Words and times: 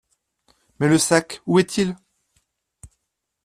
Mais 0.79 0.87
le 0.87 0.97
sac, 0.97 1.43
où 1.45 1.59
est-il? 1.59 1.95